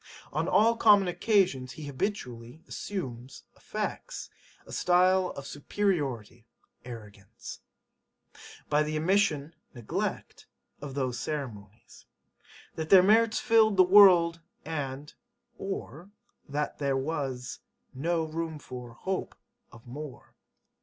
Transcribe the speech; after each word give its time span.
On 0.33 0.47
all 0.47 0.77
common 0.77 1.07
occasions 1.07 1.73
he 1.73 1.85
habitually 1.85 2.63
[assumes] 2.67 3.43
affects 3.55 4.31
a 4.65 4.71
style 4.71 5.27
of 5.35 5.45
[superiority] 5.45 6.47
arrogance. 6.83 7.59
By 8.67 8.81
the 8.81 8.97
[omission] 8.97 9.53
neglect 9.75 10.47
of 10.81 10.95
those 10.95 11.19
ceremonies. 11.19 12.07
That 12.73 12.89
their 12.89 13.03
merits 13.03 13.39
filled 13.39 13.77
the 13.77 13.83
world 13.83 14.41
[and] 14.65 15.13
or 15.59 16.09
that 16.49 16.79
there 16.79 16.97
was 16.97 17.59
no 17.93 18.23
[room 18.23 18.57
for] 18.57 18.93
hope 18.93 19.35
of 19.71 19.85
more.' 19.85 20.33